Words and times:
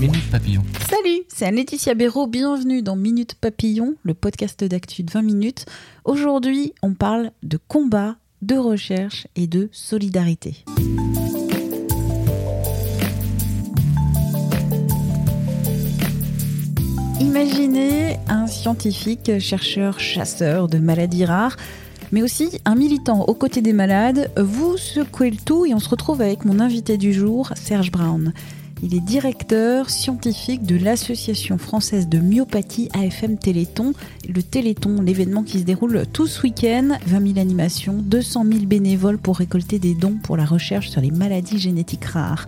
Salut, 0.00 1.24
c'est 1.28 1.44
Anne-Laetitia 1.44 1.92
Béraud. 1.92 2.26
Bienvenue 2.26 2.80
dans 2.80 2.96
Minute 2.96 3.34
Papillon, 3.34 3.96
le 4.02 4.14
podcast 4.14 4.64
d'actu 4.64 5.02
de 5.02 5.10
20 5.10 5.20
minutes. 5.20 5.66
Aujourd'hui, 6.06 6.72
on 6.82 6.94
parle 6.94 7.32
de 7.42 7.58
combat, 7.68 8.16
de 8.40 8.56
recherche 8.56 9.26
et 9.36 9.46
de 9.46 9.68
solidarité. 9.72 10.64
Imaginez 17.20 18.16
un 18.26 18.46
scientifique, 18.46 19.38
chercheur, 19.38 20.00
chasseur 20.00 20.68
de 20.68 20.78
maladies 20.78 21.26
rares, 21.26 21.58
mais 22.10 22.22
aussi 22.22 22.58
un 22.64 22.74
militant 22.74 23.26
aux 23.26 23.34
côtés 23.34 23.60
des 23.60 23.74
malades. 23.74 24.30
Vous 24.38 24.78
secouez 24.78 25.30
le 25.30 25.36
tout 25.36 25.66
et 25.66 25.74
on 25.74 25.78
se 25.78 25.90
retrouve 25.90 26.22
avec 26.22 26.46
mon 26.46 26.58
invité 26.58 26.96
du 26.96 27.12
jour, 27.12 27.52
Serge 27.54 27.90
Brown. 27.90 28.32
Il 28.82 28.94
est 28.94 29.00
directeur 29.00 29.90
scientifique 29.90 30.62
de 30.62 30.76
l'Association 30.76 31.58
française 31.58 32.08
de 32.08 32.18
myopathie 32.18 32.88
AFM 32.94 33.36
Téléthon. 33.36 33.92
Le 34.26 34.42
Téléthon, 34.42 35.02
l'événement 35.02 35.42
qui 35.42 35.58
se 35.58 35.64
déroule 35.64 36.04
tout 36.10 36.26
ce 36.26 36.42
week-end. 36.42 36.96
20 37.06 37.34
000 37.34 37.38
animations, 37.38 37.94
200 37.94 38.44
000 38.50 38.64
bénévoles 38.64 39.18
pour 39.18 39.36
récolter 39.36 39.78
des 39.78 39.94
dons 39.94 40.16
pour 40.22 40.38
la 40.38 40.46
recherche 40.46 40.88
sur 40.88 41.02
les 41.02 41.10
maladies 41.10 41.58
génétiques 41.58 42.06
rares. 42.06 42.46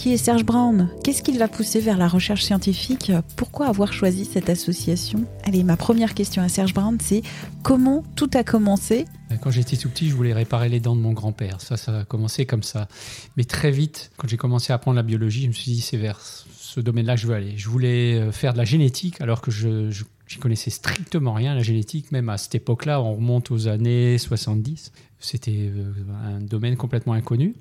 Qui 0.00 0.14
est 0.14 0.16
Serge 0.16 0.46
Brown 0.46 0.88
Qu'est-ce 1.04 1.22
qui 1.22 1.32
l'a 1.32 1.46
poussé 1.46 1.78
vers 1.78 1.98
la 1.98 2.08
recherche 2.08 2.42
scientifique? 2.42 3.12
Pourquoi 3.36 3.66
avoir 3.66 3.92
choisi 3.92 4.24
cette 4.24 4.48
association? 4.48 5.26
Allez, 5.44 5.62
ma 5.62 5.76
première 5.76 6.14
question 6.14 6.42
à 6.42 6.48
Serge 6.48 6.72
Brown, 6.72 6.96
c'est 6.98 7.20
comment 7.62 8.02
tout 8.16 8.30
a 8.32 8.42
commencé? 8.42 9.04
Quand 9.42 9.50
j'étais 9.50 9.76
tout 9.76 9.90
petit, 9.90 10.08
je 10.08 10.14
voulais 10.14 10.32
réparer 10.32 10.70
les 10.70 10.80
dents 10.80 10.96
de 10.96 11.02
mon 11.02 11.12
grand-père. 11.12 11.60
Ça, 11.60 11.76
ça 11.76 11.98
a 11.98 12.04
commencé 12.06 12.46
comme 12.46 12.62
ça. 12.62 12.88
Mais 13.36 13.44
très 13.44 13.70
vite, 13.70 14.10
quand 14.16 14.26
j'ai 14.26 14.38
commencé 14.38 14.72
à 14.72 14.76
apprendre 14.76 14.96
la 14.96 15.02
biologie, 15.02 15.42
je 15.42 15.48
me 15.48 15.52
suis 15.52 15.70
dit, 15.70 15.82
c'est 15.82 15.98
vers 15.98 16.18
ce 16.18 16.80
domaine-là 16.80 17.16
que 17.16 17.20
je 17.20 17.26
veux 17.26 17.34
aller. 17.34 17.58
Je 17.58 17.68
voulais 17.68 18.14
euh, 18.14 18.32
faire 18.32 18.54
de 18.54 18.58
la 18.58 18.64
génétique, 18.64 19.20
alors 19.20 19.42
que 19.42 19.50
je, 19.50 19.90
je 19.90 20.38
connaissais 20.38 20.70
strictement 20.70 21.34
rien, 21.34 21.54
la 21.54 21.62
génétique. 21.62 22.10
Même 22.10 22.30
à 22.30 22.38
cette 22.38 22.54
époque-là, 22.54 23.02
on 23.02 23.16
remonte 23.16 23.50
aux 23.50 23.68
années 23.68 24.16
70. 24.16 24.92
C'était 25.18 25.70
euh, 25.74 25.92
un 26.24 26.40
domaine 26.40 26.78
complètement 26.78 27.12
inconnu. 27.12 27.54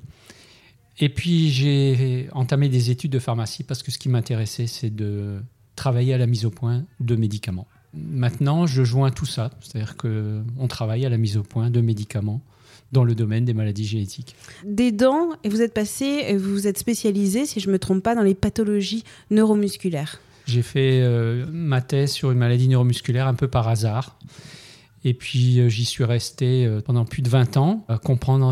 Et 1.00 1.10
puis 1.10 1.50
j'ai 1.50 2.28
entamé 2.34 2.70
des 2.70 2.92
études 2.92 3.12
de 3.12 3.20
pharmacie 3.20 3.64
parce 3.64 3.84
que 3.84 3.92
ce 3.92 3.98
qui 3.98 4.10
m'intéressait, 4.10 4.68
c'est 4.68 4.94
de 4.94 5.42
travailler 5.76 6.14
à 6.14 6.18
la 6.18 6.28
mise 6.28 6.46
au 6.46 6.50
point 6.50 6.84
de 7.00 7.16
médicaments. 7.16 7.68
Maintenant, 7.94 8.68
je 8.68 8.84
joins 8.84 9.10
tout 9.10 9.26
ça, 9.26 9.50
c'est-à-dire 9.62 9.96
qu'on 9.96 10.68
travaille 10.68 11.06
à 11.06 11.10
la 11.10 11.18
mise 11.18 11.38
au 11.38 11.44
point 11.44 11.70
de 11.70 11.82
médicaments 11.82 12.42
dans 12.92 13.04
le 13.04 13.16
domaine 13.16 13.46
des 13.46 13.54
maladies 13.54 13.86
génétiques. 13.86 14.36
Des 14.66 14.92
dents, 14.92 15.30
et 15.44 15.50
vous 15.50 15.62
êtes 15.62 15.74
passé, 15.74 16.36
vous 16.38 16.52
vous 16.52 16.68
êtes 16.68 16.78
spécialisé, 16.78 17.46
si 17.46 17.60
je 17.60 17.68
ne 17.68 17.74
me 17.74 17.80
trompe 17.80 18.04
pas, 18.04 18.16
dans 18.16 18.24
les 18.24 18.36
pathologies 18.36 19.04
neuromusculaires. 19.32 20.20
J'ai 20.46 20.64
fait 20.64 21.02
euh, 21.02 21.46
ma 21.52 21.82
thèse 21.82 22.12
sur 22.12 22.32
une 22.32 22.40
maladie 22.40 22.68
neuromusculaire 22.68 23.28
un 23.28 23.36
peu 23.36 23.48
par 23.48 23.68
hasard. 23.68 24.18
Et 25.06 25.14
puis 25.14 25.60
euh, 25.60 25.70
j'y 25.70 25.86
suis 25.86 26.04
resté 26.04 26.66
euh, 26.66 26.82
pendant 26.82 27.06
plus 27.06 27.22
de 27.22 27.30
20 27.30 27.58
ans, 27.58 27.86
à 27.88 28.00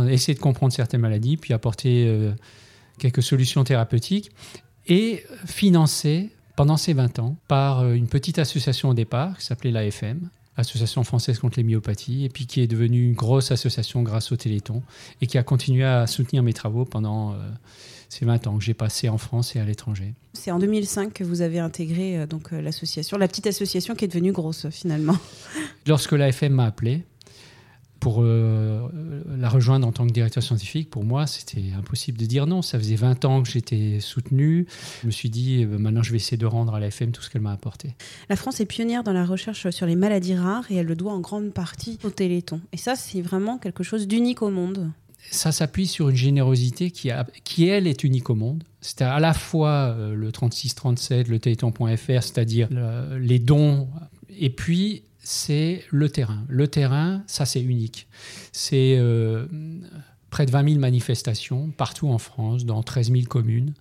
essayer 0.09 0.33
de 0.33 0.39
comprendre 0.39 0.73
certaines 0.73 1.01
maladies, 1.01 1.37
puis 1.37 1.53
apporter 1.53 2.05
euh, 2.07 2.31
quelques 2.99 3.23
solutions 3.23 3.63
thérapeutiques, 3.63 4.31
et 4.87 5.23
financé 5.45 6.29
pendant 6.55 6.77
ces 6.77 6.93
20 6.93 7.19
ans 7.19 7.35
par 7.47 7.91
une 7.91 8.07
petite 8.07 8.39
association 8.39 8.89
au 8.89 8.93
départ 8.93 9.37
qui 9.37 9.45
s'appelait 9.45 9.71
l'AFM, 9.71 10.29
Association 10.55 11.03
française 11.03 11.37
contre 11.37 11.57
les 11.57 11.63
myopathies, 11.63 12.25
et 12.25 12.29
puis 12.29 12.47
qui 12.47 12.61
est 12.61 12.67
devenue 12.67 13.05
une 13.05 13.13
grosse 13.13 13.51
association 13.51 14.01
grâce 14.01 14.31
au 14.31 14.37
Téléthon, 14.37 14.81
et 15.21 15.27
qui 15.27 15.37
a 15.37 15.43
continué 15.43 15.83
à 15.83 16.07
soutenir 16.07 16.41
mes 16.41 16.53
travaux 16.53 16.83
pendant 16.83 17.35
ces 18.09 18.25
20 18.25 18.47
ans 18.47 18.57
que 18.57 18.63
j'ai 18.63 18.73
passé 18.73 19.09
en 19.09 19.17
France 19.17 19.55
et 19.55 19.59
à 19.59 19.65
l'étranger. 19.65 20.13
C'est 20.33 20.51
en 20.51 20.59
2005 20.59 21.13
que 21.13 21.23
vous 21.23 21.41
avez 21.41 21.59
intégré 21.59 22.25
donc 22.27 22.51
l'association, 22.51 23.17
la 23.17 23.27
petite 23.27 23.47
association 23.47 23.95
qui 23.95 24.05
est 24.05 24.07
devenue 24.07 24.31
grosse 24.31 24.69
finalement. 24.69 25.17
Lorsque 25.87 26.11
l'AFM 26.11 26.53
m'a 26.53 26.65
appelé 26.65 27.03
pour 27.99 28.19
euh, 28.21 28.87
la 29.37 29.49
rejoindre 29.49 29.87
en 29.87 29.91
tant 29.91 30.05
que 30.05 30.11
directeur 30.11 30.43
scientifique, 30.43 30.89
pour 30.89 31.03
moi, 31.03 31.27
c'était 31.27 31.71
impossible 31.77 32.17
de 32.17 32.25
dire 32.25 32.47
non. 32.47 32.61
Ça 32.61 32.77
faisait 32.77 32.95
20 32.95 33.25
ans 33.25 33.43
que 33.43 33.49
j'étais 33.49 33.99
soutenu. 33.99 34.67
Je 35.01 35.07
me 35.07 35.11
suis 35.11 35.29
dit, 35.29 35.63
euh, 35.63 35.77
maintenant, 35.77 36.03
je 36.03 36.11
vais 36.11 36.17
essayer 36.17 36.37
de 36.37 36.45
rendre 36.45 36.75
à 36.75 36.79
l'AFM 36.79 37.11
tout 37.11 37.21
ce 37.21 37.29
qu'elle 37.29 37.41
m'a 37.41 37.51
apporté. 37.51 37.95
La 38.29 38.35
France 38.35 38.59
est 38.59 38.65
pionnière 38.65 39.03
dans 39.03 39.13
la 39.13 39.25
recherche 39.25 39.69
sur 39.69 39.85
les 39.85 39.95
maladies 39.95 40.35
rares 40.35 40.71
et 40.71 40.75
elle 40.75 40.85
le 40.85 40.95
doit 40.95 41.13
en 41.13 41.19
grande 41.19 41.53
partie 41.53 41.99
au 42.03 42.09
Téléthon. 42.09 42.61
Et 42.71 42.77
ça, 42.77 42.95
c'est 42.95 43.21
vraiment 43.21 43.57
quelque 43.57 43.83
chose 43.83 44.07
d'unique 44.07 44.41
au 44.41 44.49
monde 44.49 44.91
ça 45.29 45.51
s'appuie 45.51 45.87
sur 45.87 46.09
une 46.09 46.15
générosité 46.15 46.91
qui, 46.91 47.11
a, 47.11 47.25
qui, 47.43 47.67
elle, 47.67 47.87
est 47.87 48.03
unique 48.03 48.29
au 48.29 48.35
monde. 48.35 48.63
C'est 48.81 49.01
à 49.01 49.19
la 49.19 49.33
fois 49.33 49.95
euh, 49.97 50.13
le 50.13 50.31
36-37, 50.31 51.27
le 51.27 51.39
téléthon.fr, 51.39 52.23
c'est-à-dire 52.23 52.69
les 53.19 53.39
dons, 53.39 53.89
et 54.29 54.49
puis 54.49 55.03
c'est 55.19 55.83
le 55.91 56.09
terrain. 56.09 56.45
Le 56.47 56.67
terrain, 56.67 57.23
ça 57.27 57.45
c'est 57.45 57.61
unique. 57.61 58.07
C'est 58.53 58.95
euh, 58.97 59.45
près 60.29 60.45
de 60.45 60.51
20 60.51 60.69
000 60.69 60.79
manifestations 60.79 61.69
partout 61.75 62.07
en 62.07 62.17
France, 62.17 62.63
dans 62.63 62.81
13 62.81 63.11
000 63.11 63.23
communes 63.25 63.73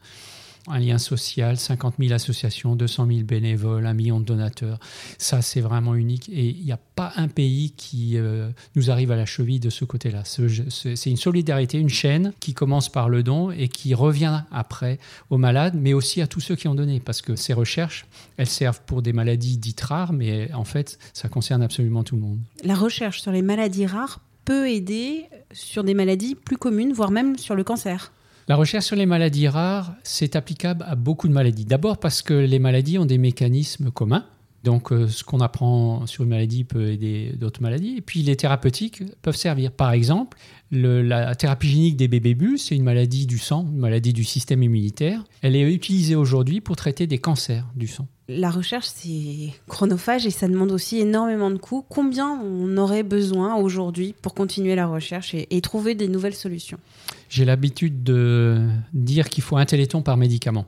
un 0.69 0.79
lien 0.79 0.99
social, 0.99 1.57
50 1.57 1.95
000 1.99 2.13
associations, 2.13 2.77
200 2.77 3.07
000 3.07 3.21
bénévoles, 3.23 3.87
un 3.87 3.95
million 3.95 4.21
de 4.21 4.25
donateurs. 4.25 4.79
Ça, 5.19 5.43
c'est 5.43 5.61
vraiment 5.61 5.95
unique. 5.95 6.29
Et 6.29 6.47
il 6.49 6.65
n'y 6.65 6.73
a 6.73 6.79
pas 6.79 7.13
un 7.17 7.29
pays 7.29 7.73
qui 7.77 8.17
euh, 8.17 8.51
nous 8.75 8.91
arrive 8.91 9.11
à 9.11 9.17
la 9.17 9.27
cheville 9.27 9.61
de 9.61 9.71
ce 9.71 9.85
côté-là. 9.85 10.23
C'est 10.25 11.11
une 11.11 11.17
solidarité, 11.17 11.79
une 11.79 11.89
chaîne 11.89 12.33
qui 12.41 12.55
commence 12.55 12.89
par 12.89 13.09
le 13.09 13.23
don 13.23 13.51
et 13.51 13.69
qui 13.69 13.95
revient 13.95 14.43
après 14.51 14.99
aux 15.31 15.39
malades, 15.39 15.75
mais 15.77 15.93
aussi 15.93 16.21
à 16.21 16.27
tous 16.27 16.41
ceux 16.41 16.57
qui 16.57 16.69
ont 16.69 16.75
donné. 16.75 17.01
Parce 17.01 17.23
que 17.23 17.37
ces 17.37 17.53
recherches, 17.53 18.07
elles 18.37 18.47
servent 18.49 18.81
pour 18.87 19.03
des 19.03 19.13
maladies 19.13 19.59
dites 19.59 19.81
rares, 19.81 20.13
mais 20.13 20.53
en 20.53 20.65
fait, 20.65 20.99
ça 21.13 21.29
concerne 21.29 21.63
absolument 21.63 22.03
tout 22.03 22.17
le 22.17 22.23
monde. 22.23 22.39
La 22.65 22.75
recherche 22.75 23.21
sur 23.21 23.33
les 23.33 23.43
maladies 23.43 23.87
rares 23.87 24.21
peut 24.45 24.69
aider 24.69 25.25
sur 25.53 25.85
des 25.85 25.95
maladies 25.95 26.35
plus 26.35 26.57
communes, 26.57 26.93
voire 26.93 27.11
même 27.11 27.37
sur 27.37 27.55
le 27.55 27.65
cancer. 27.65 28.13
La 28.49 28.55
recherche 28.55 28.85
sur 28.85 28.95
les 28.95 29.07
maladies 29.07 29.49
rares, 29.49 29.97
c'est 30.05 30.37
applicable 30.37 30.85
à 30.87 30.95
beaucoup 30.95 31.27
de 31.27 31.33
maladies. 31.33 31.65
D'abord 31.65 31.99
parce 31.99 32.23
que 32.23 32.33
les 32.33 32.61
maladies 32.61 32.97
ont 32.97 33.05
des 33.05 33.19
mécanismes 33.19 33.91
communs. 33.91 34.25
Donc, 34.63 34.93
euh, 34.93 35.09
ce 35.09 35.25
qu'on 35.25 35.41
apprend 35.41 36.07
sur 36.07 36.23
une 36.23 36.31
maladie 36.31 36.63
peut 36.63 36.91
aider 36.91 37.35
d'autres 37.37 37.61
maladies. 37.61 37.97
Et 37.97 38.01
puis, 38.01 38.23
les 38.23 38.37
thérapeutiques 38.37 39.03
peuvent 39.23 39.37
servir. 39.37 39.73
Par 39.73 39.91
exemple, 39.91 40.39
la 40.71 41.35
thérapie 41.35 41.69
génique 41.69 41.97
des 41.97 42.07
bébés 42.07 42.35
bulles, 42.35 42.59
c'est 42.59 42.77
une 42.77 42.85
maladie 42.85 43.27
du 43.27 43.39
sang, 43.39 43.67
une 43.69 43.79
maladie 43.79 44.13
du 44.13 44.23
système 44.23 44.63
immunitaire. 44.63 45.25
Elle 45.43 45.57
est 45.57 45.73
utilisée 45.73 46.15
aujourd'hui 46.15 46.61
pour 46.61 46.77
traiter 46.77 47.09
des 47.09 47.19
cancers 47.19 47.67
du 47.75 47.89
sang. 47.89 48.07
La 48.29 48.51
recherche, 48.51 48.87
c'est 48.87 49.53
chronophage 49.69 50.27
et 50.27 50.31
ça 50.31 50.49
demande 50.49 50.73
aussi 50.73 50.99
énormément 50.99 51.51
de 51.51 51.59
coûts. 51.59 51.85
Combien 51.89 52.29
on 52.43 52.77
aurait 52.77 53.05
besoin 53.05 53.55
aujourd'hui 53.55 54.17
pour 54.21 54.35
continuer 54.35 54.75
la 54.75 54.87
recherche 54.87 55.33
et, 55.35 55.61
trouver 55.61 55.95
des 55.95 56.09
nouvelles 56.09 56.35
solutions? 56.35 56.79
J'ai 57.29 57.45
l'habitude 57.45 58.03
de 58.03 58.67
dire 58.93 59.29
qu'il 59.29 59.45
faut 59.45 59.57
un 59.57 59.65
téléthon 59.65 60.03
par 60.03 60.17
médicament. 60.17 60.67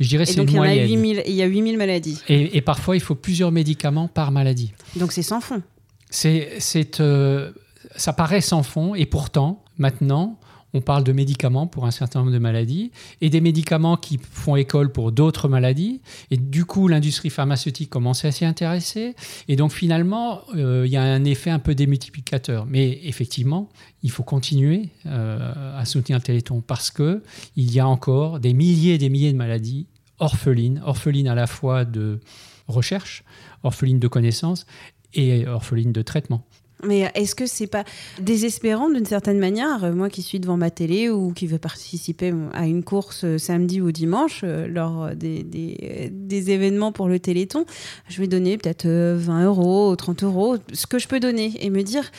Je 0.00 0.08
dirais 0.08 0.26
c'est 0.26 0.42
une 0.42 0.50
moyenne. 0.50 1.22
Il 1.26 1.34
y 1.34 1.42
a 1.42 1.46
8000 1.46 1.78
maladies. 1.78 2.20
Et, 2.28 2.60
parfois, 2.60 2.94
il 2.94 3.00
faut 3.00 3.14
plusieurs 3.14 3.52
médicaments 3.52 4.08
par 4.08 4.30
maladie. 4.30 4.74
Donc 4.96 5.12
c'est 5.12 5.22
sans 5.22 5.40
fond. 5.40 5.62
C'est, 6.10 7.00
euh, 7.00 7.52
ça 7.96 8.12
paraît 8.12 8.42
sans 8.42 8.62
fond 8.62 8.94
et 8.94 9.06
pourtant, 9.06 9.64
maintenant, 9.78 10.38
on 10.76 10.82
parle 10.82 11.04
de 11.04 11.12
médicaments 11.12 11.66
pour 11.66 11.86
un 11.86 11.90
certain 11.90 12.20
nombre 12.20 12.32
de 12.32 12.38
maladies 12.38 12.92
et 13.22 13.30
des 13.30 13.40
médicaments 13.40 13.96
qui 13.96 14.18
font 14.18 14.56
école 14.56 14.92
pour 14.92 15.10
d'autres 15.10 15.48
maladies. 15.48 16.02
Et 16.30 16.36
du 16.36 16.66
coup, 16.66 16.86
l'industrie 16.86 17.30
pharmaceutique 17.30 17.88
commence 17.88 18.24
à 18.24 18.30
s'y 18.30 18.44
intéresser. 18.44 19.14
Et 19.48 19.56
donc, 19.56 19.72
finalement, 19.72 20.42
euh, 20.54 20.84
il 20.86 20.92
y 20.92 20.96
a 20.96 21.02
un 21.02 21.24
effet 21.24 21.50
un 21.50 21.58
peu 21.58 21.74
démultiplicateur. 21.74 22.66
Mais 22.66 23.00
effectivement, 23.04 23.70
il 24.02 24.10
faut 24.10 24.22
continuer 24.22 24.90
euh, 25.06 25.78
à 25.78 25.84
soutenir 25.86 26.18
le 26.18 26.22
Téléthon 26.22 26.60
parce 26.60 26.90
qu'il 26.90 27.22
y 27.56 27.80
a 27.80 27.88
encore 27.88 28.38
des 28.38 28.52
milliers 28.52 28.94
et 28.94 28.98
des 28.98 29.08
milliers 29.08 29.32
de 29.32 29.38
maladies 29.38 29.86
orphelines, 30.18 30.82
orphelines 30.84 31.28
à 31.28 31.34
la 31.34 31.46
fois 31.46 31.84
de 31.86 32.20
recherche, 32.68 33.24
orphelines 33.62 34.00
de 34.00 34.08
connaissances 34.08 34.66
et 35.14 35.46
orphelines 35.46 35.92
de 35.92 36.02
traitement. 36.02 36.44
Mais 36.84 37.10
est-ce 37.14 37.34
que 37.34 37.46
c'est 37.46 37.66
pas 37.66 37.84
désespérant 38.20 38.90
d'une 38.90 39.06
certaine 39.06 39.38
manière, 39.38 39.84
euh, 39.84 39.92
moi 39.94 40.10
qui 40.10 40.20
suis 40.20 40.40
devant 40.40 40.58
ma 40.58 40.70
télé 40.70 41.08
ou 41.08 41.32
qui 41.32 41.46
veux 41.46 41.58
participer 41.58 42.34
à 42.52 42.66
une 42.66 42.82
course 42.82 43.24
euh, 43.24 43.38
samedi 43.38 43.80
ou 43.80 43.92
dimanche 43.92 44.42
euh, 44.44 44.66
lors 44.68 45.14
des, 45.14 45.42
des, 45.42 46.10
des, 46.12 46.50
événements 46.50 46.92
pour 46.92 47.08
le 47.08 47.18
Téléthon, 47.18 47.64
je 48.08 48.20
vais 48.20 48.28
donner 48.28 48.58
peut-être 48.58 48.86
20 48.86 49.46
euros, 49.46 49.96
30 49.96 50.22
euros, 50.24 50.58
ce 50.72 50.86
que 50.86 50.98
je 50.98 51.08
peux 51.08 51.18
donner 51.18 51.54
et 51.60 51.70
me 51.70 51.82
dire, 51.82 52.10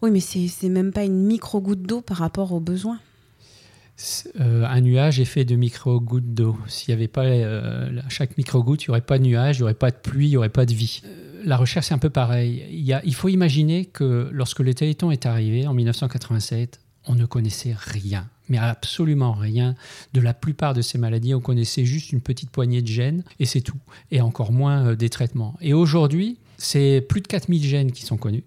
oui 0.00 0.10
mais 0.10 0.20
c'est 0.20 0.68
même 0.70 0.92
pas 0.92 1.04
une 1.04 1.26
micro-goutte 1.26 1.82
d'eau 1.82 2.00
par 2.00 2.16
rapport 2.16 2.52
aux 2.52 2.60
besoins. 2.60 2.98
un 4.38 4.80
nuage 4.80 5.20
est 5.20 5.26
fait 5.26 5.44
de 5.44 5.56
micro-gouttes 5.56 6.32
d'eau. 6.32 6.56
S'il 6.66 6.94
n'y 6.94 6.98
avait 6.98 7.08
pas 7.08 7.26
chaque 8.08 8.38
micro-goutte, 8.38 8.84
il 8.84 8.86
n'y 8.86 8.92
aurait 8.92 9.00
pas 9.02 9.18
de 9.18 9.24
nuage, 9.24 9.58
il 9.58 9.60
n'y 9.60 9.64
aurait 9.64 9.74
pas 9.74 9.90
de 9.90 9.96
pluie, 9.96 10.28
il 10.28 10.30
n'y 10.30 10.36
aurait 10.38 10.48
pas 10.48 10.64
de 10.64 10.72
vie 10.72 11.02
la 11.44 11.56
recherche, 11.56 11.86
c'est 11.86 11.94
un 11.94 11.98
peu 11.98 12.10
pareil. 12.10 12.64
Il, 12.70 13.00
il, 13.04 13.14
faut 13.14 13.28
imaginer 13.28 13.86
que 13.86 14.28
lorsque 14.32 14.60
le 14.60 14.74
Téléthon 14.74 15.10
est 15.10 15.26
arrivé 15.26 15.66
en 15.66 15.74
1987, 15.74 16.80
on 17.06 17.14
ne 17.14 17.26
connaissait 17.26 17.74
rien, 17.76 18.28
mais 18.48 18.58
absolument 18.58 19.32
rien 19.32 19.74
de 20.12 20.20
la 20.20 20.34
plupart 20.34 20.74
de 20.74 20.82
ces 20.82 20.98
maladies. 20.98 21.34
On 21.34 21.40
connaissait 21.40 21.84
juste 21.84 22.12
une 22.12 22.20
petite 22.20 22.50
poignée 22.50 22.82
de 22.82 22.86
gènes 22.86 23.24
et 23.38 23.46
c'est 23.46 23.60
tout, 23.60 23.78
et 24.10 24.20
encore 24.20 24.52
moins 24.52 24.86
euh, 24.86 24.96
des 24.96 25.08
traitements. 25.08 25.56
Et 25.60 25.72
aujourd'hui, 25.72 26.38
c'est 26.58 27.00
plus 27.00 27.20
de 27.20 27.26
4000 27.26 27.62
gènes 27.64 27.92
qui 27.92 28.04
sont 28.04 28.16
connus. 28.16 28.44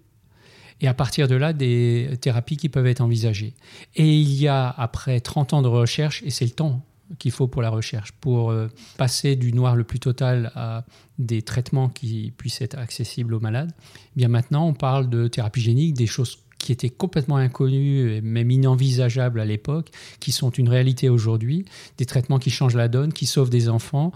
Et 0.80 0.88
à 0.88 0.94
partir 0.94 1.28
de 1.28 1.34
là, 1.34 1.52
des 1.52 2.10
thérapies 2.20 2.56
qui 2.56 2.68
peuvent 2.68 2.86
être 2.86 3.00
envisagées. 3.00 3.54
Et 3.96 4.18
il 4.20 4.34
y 4.34 4.48
a, 4.48 4.68
après 4.68 5.20
30 5.20 5.54
ans 5.54 5.62
de 5.62 5.68
recherche, 5.68 6.22
et 6.24 6.30
c'est 6.30 6.44
le 6.44 6.50
temps 6.50 6.84
qu'il 7.18 7.30
faut 7.30 7.46
pour 7.46 7.62
la 7.62 7.70
recherche, 7.70 8.12
pour 8.12 8.50
euh, 8.50 8.68
passer 8.96 9.36
du 9.36 9.52
noir 9.52 9.76
le 9.76 9.84
plus 9.84 10.00
total 10.00 10.50
à 10.54 10.84
des 11.18 11.42
traitements 11.42 11.88
qui 11.88 12.32
puissent 12.36 12.60
être 12.60 12.78
accessibles 12.78 13.34
aux 13.34 13.40
malades, 13.40 13.72
eh 13.78 14.16
bien 14.16 14.28
maintenant 14.28 14.66
on 14.66 14.74
parle 14.74 15.08
de 15.08 15.28
thérapie 15.28 15.60
génique, 15.60 15.94
des 15.94 16.06
choses 16.06 16.38
qui 16.64 16.72
étaient 16.72 16.90
complètement 16.90 17.36
inconnues 17.36 18.10
et 18.10 18.20
même 18.22 18.50
inenvisageables 18.50 19.38
à 19.38 19.44
l'époque, 19.44 19.90
qui 20.18 20.32
sont 20.32 20.48
une 20.48 20.70
réalité 20.70 21.10
aujourd'hui, 21.10 21.66
des 21.98 22.06
traitements 22.06 22.38
qui 22.38 22.48
changent 22.48 22.74
la 22.74 22.88
donne, 22.88 23.12
qui 23.12 23.26
sauvent 23.26 23.50
des 23.50 23.68
enfants, 23.68 24.12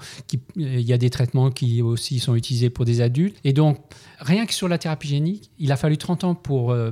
il 0.57 0.81
y 0.81 0.95
a 0.95 0.99
des 0.99 1.11
traitements 1.11 1.51
qui 1.51 1.83
aussi 1.83 2.21
sont 2.21 2.35
utilisés 2.35 2.71
pour 2.71 2.87
des 2.87 3.03
adultes. 3.03 3.37
Et 3.45 3.53
donc, 3.53 3.79
rien 4.19 4.47
que 4.47 4.55
sur 4.55 4.67
la 4.67 4.79
thérapie 4.79 5.09
génique, 5.09 5.51
il 5.59 5.71
a 5.73 5.77
fallu 5.77 5.99
30 5.99 6.25
ans 6.25 6.35
pour 6.35 6.71
euh, 6.71 6.91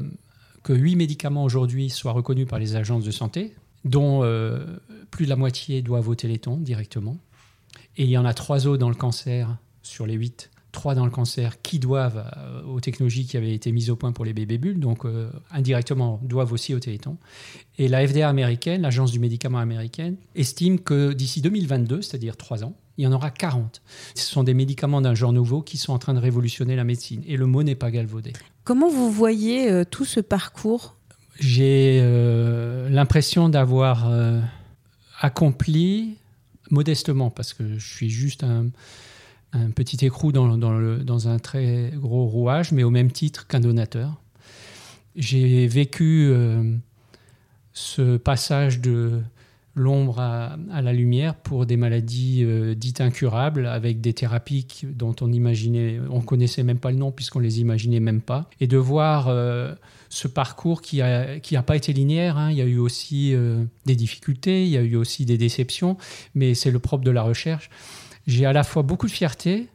que 0.63 0.75
8 0.75 0.95
médicaments 0.97 1.45
aujourd'hui 1.45 1.89
soient 1.89 2.13
reconnus 2.13 2.47
par 2.47 2.59
les 2.59 2.77
agences 2.77 3.05
de 3.05 3.11
santé, 3.11 3.55
dont 3.87 4.23
euh, 4.23 4.79
plus 5.11 5.25
de 5.25 5.31
la 5.31 5.37
moitié 5.37 5.83
doivent 5.83 6.09
au 6.09 6.15
Téléthon 6.15 6.57
directement. 6.57 7.17
Et 7.97 8.05
il 8.05 8.11
y 8.11 8.19
en 8.19 8.25
a 8.25 8.35
trois 8.35 8.67
autres 8.67 8.79
dans 8.79 8.89
le 8.89 8.95
cancer 8.95 9.57
sur 9.83 10.07
les 10.07 10.15
8 10.15 10.51
trois 10.77 10.95
dans 10.95 11.07
le 11.07 11.11
cancer 11.11 11.63
qui 11.63 11.79
doivent 11.79 12.31
euh, 12.37 12.63
aux 12.65 12.81
technologies 12.81 13.25
qui 13.25 13.39
avaient 13.39 13.55
été 13.55 13.73
mises 13.73 13.89
au 13.89 13.97
point 13.97 14.13
pour 14.13 14.27
les 14.27 14.35
bébés 14.35 14.59
bulles, 14.59 14.79
donc 14.79 15.07
euh, 15.07 15.31
indirectement 15.51 16.21
doivent 16.23 16.53
aussi 16.53 16.75
au 16.75 16.81
Téléthon. 16.81 17.17
Et 17.79 17.89
la 17.89 18.07
FDA 18.07 18.29
américaine, 18.29 18.83
l'agence 18.83 19.11
du 19.11 19.19
médicament 19.19 19.57
américaine, 19.57 20.17
estime 20.35 20.79
que 20.79 21.15
d'ici 21.15 21.41
2022, 21.41 22.03
c'est-à-dire 22.03 22.37
trois 22.37 22.63
ans, 22.63 22.77
il 22.99 23.05
y 23.05 23.07
en 23.07 23.13
aura 23.13 23.31
40. 23.31 23.81
Ce 24.15 24.31
sont 24.31 24.45
des 24.45 24.53
médicaments 24.53 25.01
d'un 25.01 25.15
genre 25.15 25.33
nouveau 25.33 25.63
qui 25.63 25.79
sont 25.79 25.95
en 25.95 25.99
train 25.99 26.13
de 26.13 26.19
révolutionner 26.19 26.77
la 26.77 26.85
médecine. 26.85 27.23
Et 27.27 27.39
le 27.39 27.47
mot 27.47 27.63
n'est 27.63 27.75
pas 27.75 27.91
galvaudé. 27.91 28.35
Comment 28.65 28.91
vous 28.91 29.11
voyez 29.11 29.85
tout 29.91 30.05
ce 30.05 30.21
parcours 30.21 30.96
J'ai 31.39 32.01
l'impression 32.91 33.49
d'avoir 33.49 34.11
accompli 35.21 36.17
modestement, 36.71 37.31
parce 37.31 37.53
que 37.53 37.79
je 37.79 37.95
suis 37.95 38.11
juste 38.11 38.45
un, 38.45 38.71
petit 39.75 40.05
écrou 40.05 40.33
dans, 40.33 40.59
dans, 40.59 41.29
un 41.29 41.39
très 41.39 41.93
gros 41.95 42.27
rouage, 42.27 42.73
mais 42.73 42.83
au 42.83 42.91
même 42.91 43.11
titre 43.11 43.47
qu'un 43.47 43.61
donateur. 43.61 44.21
J'ai 45.15 45.67
vécu 45.67 46.29
euh, 46.31 46.77
ce 47.73 48.19
passage 48.19 48.81
de 48.81 49.23
l'ombre 49.77 50.19
à, 50.19 50.57
la 50.83 50.93
lumière 50.93 51.37
pour 51.37 51.67
des 51.67 51.77
maladies 51.77 52.43
euh, 52.43 52.75
dites 52.75 53.01
incurables, 53.01 53.67
avec 53.67 54.01
des 54.01 54.13
thérapies 54.13 54.67
dont 54.83 55.15
on 55.21 55.31
imaginait, 55.31 56.01
on 56.11 56.21
connaissait 56.21 56.65
même 56.65 56.79
pas 56.79 56.91
le 56.91 56.97
nom 56.97 57.13
puisqu'on 57.13 57.39
les 57.39 57.61
imaginait 57.61 58.01
même 58.01 58.23
pas, 58.23 58.51
et 58.59 58.67
de 58.67 58.79
voir 58.79 59.29
euh, 59.29 59.75
ce 60.09 60.27
parcours 60.27 60.83
qui 60.83 60.99
n'a 60.99 61.39
qui 61.39 61.57
a 61.57 61.63
pas 61.63 61.77
été 61.77 61.93
linéaire. 61.93 62.37
Hein. 62.37 62.51
Il 62.51 62.57
y 62.57 62.63
a 62.63 62.67
eu 62.67 62.79
aussi 62.79 63.35
des 63.85 63.95
difficultés, 63.95 64.65
il 64.65 64.71
y 64.71 64.77
a 64.77 64.83
eu 64.83 64.97
aussi 64.97 65.25
des 65.25 65.39
déceptions, 65.39 65.97
mais 66.35 66.55
c'est 66.55 66.71
le 66.71 66.79
propre 66.79 67.05
de 67.05 67.11
la 67.11 67.23
recherche 67.23 67.71
j'ai 68.27 68.47
à 68.47 68.53
la 68.53 68.65
fois 68.65 68.83
beaucoup 68.83 69.07
de 69.07 69.13
fierté 69.13 69.69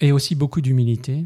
et 0.00 0.12
aussi 0.12 0.34
beaucoup 0.34 0.60
d'humilité. 0.60 1.24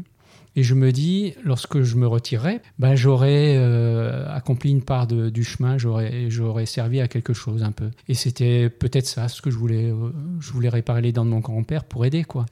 Et 0.57 0.63
je 0.63 0.73
me 0.73 0.91
dis, 0.91 1.35
lorsque 1.43 1.83
je 1.83 1.95
me 1.97 2.07
retirerai, 2.07 2.61
ben, 2.79 2.95
j'aurais 2.95 3.55
euh, 3.57 4.27
accompli 4.27 4.71
une 4.71 4.81
part 4.81 5.05
du 5.05 5.43
chemin, 5.43 5.77
j'aurais, 5.77 6.65
servi 6.65 6.99
à 6.99 7.07
quelque 7.07 7.31
chose 7.31 7.61
un 7.61 7.71
peu. 7.71 7.91
Et 8.07 8.15
c'était 8.15 8.67
peut-être 8.71 9.05
ça, 9.05 9.27
ce 9.27 9.43
que 9.43 9.51
je 9.51 9.55
voulais, 9.55 9.91
euh, 9.91 10.09
je 10.39 10.51
voulais 10.51 10.69
réparer 10.69 11.03
les 11.03 11.11
dents 11.11 11.25
de 11.25 11.29
mon 11.29 11.41
grand-père 11.41 11.83
pour 11.83 12.05
aider, 12.05 12.23
quoi. 12.23 12.47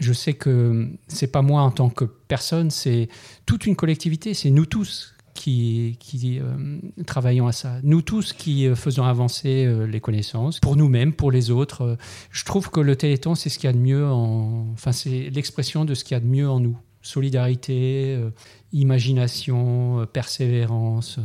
Je 0.00 0.14
sais 0.14 0.32
que 0.32 0.88
c'est 1.08 1.30
pas 1.30 1.42
moi 1.42 1.60
en 1.60 1.70
tant 1.70 1.90
que 1.90 2.06
personne, 2.06 2.70
c'est 2.70 3.10
toute 3.44 3.66
une 3.66 3.76
collectivité, 3.76 4.32
c'est 4.32 4.48
nous 4.48 4.64
tous 4.64 5.14
qui, 5.34 5.98
qui 6.00 6.40
euh, 6.40 6.78
travaillons 7.04 7.48
à 7.48 7.52
ça. 7.52 7.80
Nous 7.82 8.00
tous 8.00 8.32
qui 8.32 8.66
faisons 8.74 9.04
avancer 9.04 9.70
les 9.86 10.00
connaissances, 10.00 10.58
pour 10.58 10.76
nous-mêmes, 10.76 11.12
pour 11.12 11.30
les 11.30 11.50
autres. 11.50 11.98
je 12.30 12.44
trouve 12.46 12.70
que 12.70 12.80
le 12.80 12.96
Téléthon, 12.96 13.34
c'est 13.34 13.50
ce 13.50 13.58
qu'il 13.58 13.68
y 13.68 13.70
a 13.70 13.74
de 13.74 13.78
mieux 13.78 14.06
en... 14.06 14.68
Enfin, 14.72 14.92
c'est 14.92 15.28
l'expression 15.28 15.84
de 15.84 15.92
ce 15.92 16.02
qu'il 16.02 16.14
y 16.14 16.16
a 16.16 16.20
de 16.20 16.26
mieux 16.26 16.48
en 16.48 16.58
nous. 16.58 16.78
Solidarité, 17.02 18.18
imagination, 18.72 20.06
persévérance. 20.12 21.18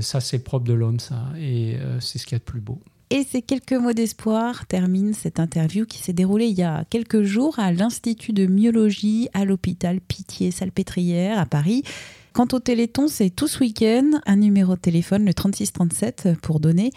ça, 0.00 0.20
c'est 0.20 0.38
propre 0.38 0.66
de 0.66 0.72
l'homme, 0.72 0.98
ça. 0.98 1.28
Et 1.38 1.76
c'est 2.00 2.18
ce 2.18 2.24
qu'il 2.26 2.34
y 2.34 2.36
a 2.36 2.38
de 2.38 2.44
plus 2.44 2.60
beau. 2.60 2.80
Et 3.10 3.22
ces 3.22 3.40
quelques 3.40 3.72
mots 3.72 3.92
d'espoir 3.92 4.66
terminent 4.66 5.12
cette 5.12 5.38
interview 5.38 5.86
qui 5.86 5.98
s'est 5.98 6.12
déroulée 6.12 6.46
il 6.46 6.58
y 6.58 6.64
a 6.64 6.84
quelques 6.90 7.22
jours 7.22 7.56
à 7.60 7.70
l'Institut 7.70 8.32
de 8.32 8.46
myologie 8.46 9.28
à 9.32 9.44
l'hôpital 9.44 10.00
Pitié-Salpêtrière 10.00 11.38
à 11.38 11.46
Paris. 11.46 11.84
Quant 12.32 12.48
au 12.52 12.58
Téléthon, 12.58 13.06
c'est 13.06 13.30
tout 13.30 13.46
ce 13.46 13.60
week-end, 13.60 14.10
un 14.26 14.36
numéro 14.36 14.74
de 14.74 14.80
téléphone, 14.80 15.24
le 15.24 15.32
3637, 15.32 16.30
pour 16.42 16.58
donner. 16.58 16.90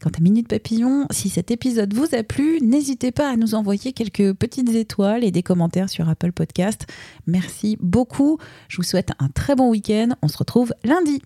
Quant 0.00 0.10
à 0.10 0.20
Minute 0.20 0.48
Papillon, 0.48 1.06
si 1.10 1.28
cet 1.28 1.50
épisode 1.50 1.94
vous 1.94 2.14
a 2.14 2.22
plu, 2.22 2.58
n'hésitez 2.60 3.12
pas 3.12 3.30
à 3.30 3.36
nous 3.36 3.54
envoyer 3.54 3.92
quelques 3.92 4.34
petites 4.34 4.74
étoiles 4.74 5.24
et 5.24 5.30
des 5.30 5.42
commentaires 5.42 5.88
sur 5.88 6.08
Apple 6.08 6.32
Podcast. 6.32 6.86
Merci 7.26 7.76
beaucoup. 7.80 8.38
Je 8.68 8.76
vous 8.76 8.82
souhaite 8.82 9.10
un 9.18 9.28
très 9.28 9.54
bon 9.54 9.70
week-end. 9.70 10.10
On 10.22 10.28
se 10.28 10.38
retrouve 10.38 10.72
lundi. 10.84 11.22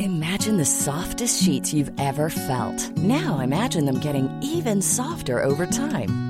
Imagine 0.00 0.56
the 0.56 0.64
softest 0.64 1.42
sheets 1.42 1.72
you've 1.72 1.90
ever 1.98 2.30
felt. 2.30 2.96
Now 2.96 3.40
imagine 3.40 3.84
them 3.84 4.00
getting 4.00 4.28
even 4.42 4.80
softer 4.80 5.42
over 5.42 5.66
time. 5.66 6.29